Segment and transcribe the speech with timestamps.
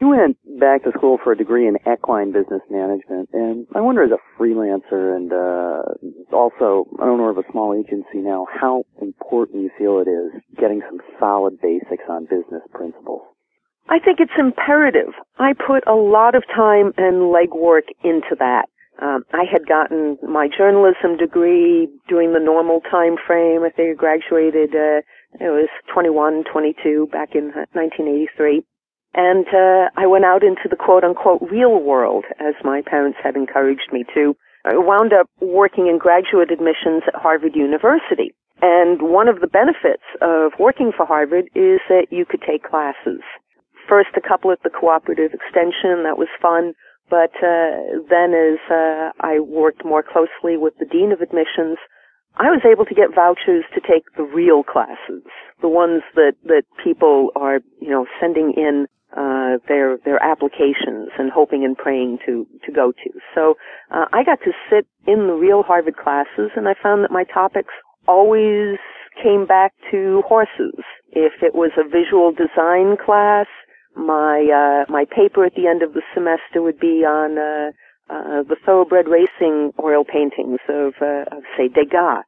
[0.00, 4.04] You went back to school for a degree in equine business management, and I wonder
[4.04, 9.70] as a freelancer and uh, also owner of a small agency now, how important you
[9.76, 13.22] feel it is getting some solid basics on business principles.
[13.88, 15.14] I think it's imperative.
[15.38, 18.66] I put a lot of time and legwork into that.
[19.02, 23.62] Um, I had gotten my journalism degree during the normal time frame.
[23.64, 25.02] I think I graduated, uh,
[25.40, 28.62] it was 21, 22 back in 1983.
[29.14, 33.36] And uh, I went out into the quote unquote real world, as my parents had
[33.36, 34.36] encouraged me to.
[34.64, 38.34] I wound up working in graduate admissions at Harvard University.
[38.60, 43.22] And one of the benefits of working for Harvard is that you could take classes.
[43.88, 46.74] First, a couple at the cooperative extension, that was fun.
[47.08, 51.78] But uh, then, as uh, I worked more closely with the dean of admissions,
[52.36, 55.24] I was able to get vouchers to take the real classes,
[55.62, 58.86] the ones that that people are, you know, sending in
[59.16, 63.10] uh, their their applications and hoping and praying to to go to.
[63.34, 63.54] So
[63.90, 67.24] uh, I got to sit in the real Harvard classes, and I found that my
[67.24, 67.72] topics
[68.06, 68.78] always
[69.22, 70.80] came back to horses.
[71.10, 73.46] If it was a visual design class,
[73.96, 77.72] my uh, my paper at the end of the semester would be on uh,
[78.10, 82.24] uh, the thoroughbred racing oil paintings of, uh, of say Degas.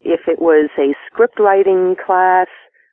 [0.00, 2.46] If it was a script writing class,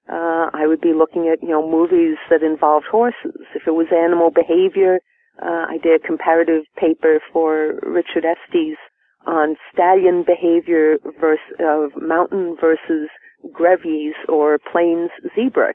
[0.09, 3.45] uh, I would be looking at, you know, movies that involved horses.
[3.55, 4.99] If it was animal behavior,
[5.41, 8.77] uh, I did a comparative paper for Richard Estes
[9.25, 13.09] on stallion behavior versus, of mountain versus
[13.53, 15.73] Grevy's or plains zebra.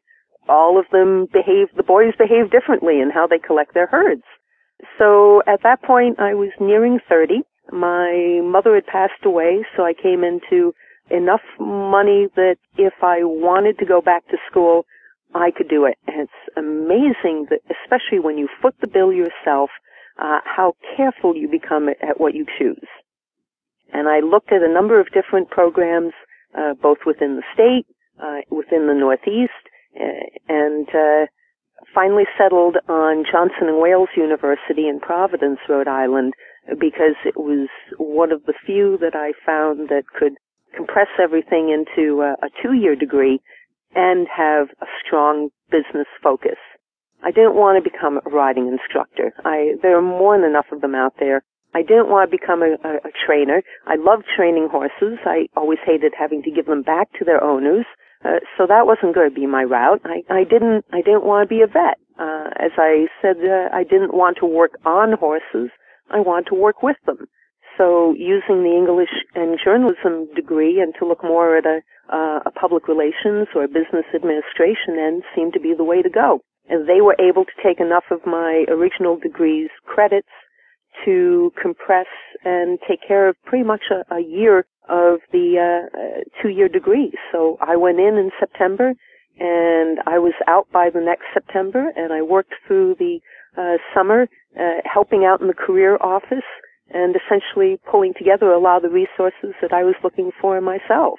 [0.49, 4.23] All of them behave, the boys behave differently in how they collect their herds.
[4.99, 7.43] So at that point I was nearing 30.
[7.73, 10.73] My mother had passed away, so I came into
[11.11, 14.87] enough money that if I wanted to go back to school,
[15.35, 15.99] I could do it.
[16.07, 19.71] And it's amazing that, especially when you foot the bill yourself,
[20.19, 22.89] uh, how careful you become at, what you choose.
[23.93, 26.13] And I looked at a number of different programs,
[26.57, 27.87] uh, both within the state,
[28.21, 29.53] uh, within the Northeast,
[29.99, 31.27] uh, and uh,
[31.95, 36.35] finally settled on Johnson and Wales University in Providence, Rhode Island,
[36.81, 37.69] because it was
[37.99, 40.33] one of the few that I found that could
[40.77, 43.41] compress everything into a, a two-year degree
[43.95, 46.59] and have a strong business focus.
[47.25, 49.33] I didn't want to become a riding instructor.
[49.45, 51.43] I, there are more than enough of them out there.
[51.75, 53.63] I didn't want to become a, a, a trainer.
[53.87, 55.19] I loved training horses.
[55.25, 57.85] I always hated having to give them back to their owners.
[58.25, 60.01] Uh, so that wasn't going to be my route.
[60.05, 61.99] I, I didn't, I didn't want to be a vet.
[62.19, 65.71] Uh, as I said, uh, I didn't want to work on horses.
[66.11, 67.27] I wanted to work with them.
[67.77, 71.81] So using the English and journalism degree and to look more at a,
[72.13, 76.41] uh, a public relations or business administration end seemed to be the way to go.
[76.69, 80.29] And they were able to take enough of my original degree's credits
[81.05, 82.07] to compress
[82.45, 87.13] and take care of pretty much a, a year of the uh, uh, two-year degree.
[87.33, 88.95] So I went in in September
[89.39, 93.21] and I was out by the next September and I worked through the
[93.59, 96.45] uh, summer uh, helping out in the career office
[96.93, 101.19] and essentially pulling together a lot of the resources that I was looking for myself.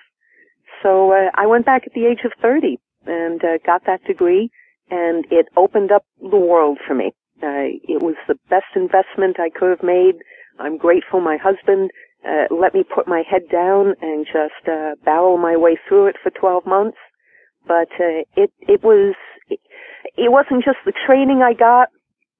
[0.83, 4.50] So uh, I went back at the age of 30 and uh, got that degree,
[4.89, 7.13] and it opened up the world for me.
[7.41, 10.16] Uh, it was the best investment I could have made.
[10.59, 11.91] I'm grateful my husband
[12.25, 16.16] uh, let me put my head down and just uh, barrel my way through it
[16.22, 16.97] for 12 months.
[17.67, 19.16] But uh, it it was
[19.50, 19.59] it,
[20.16, 21.89] it wasn't just the training I got,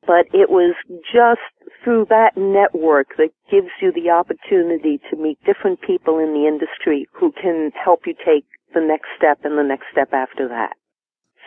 [0.06, 0.76] but it was
[1.14, 1.52] just
[1.88, 7.08] through that network that gives you the opportunity to meet different people in the industry
[7.14, 8.44] who can help you take
[8.74, 10.76] the next step and the next step after that.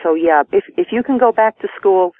[0.02, 2.12] So yeah, if if you can go back to school,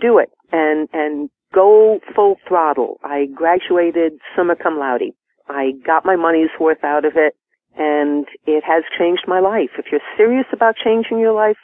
[0.00, 2.98] do it and and go full throttle.
[3.04, 5.12] I graduated summa cum laude.
[5.46, 7.36] I got my money's worth out of it
[7.76, 9.76] and it has changed my life.
[9.78, 11.60] If you're serious about changing your life,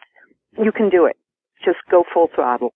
[0.62, 1.16] you can do it.
[1.64, 2.74] Just go full throttle.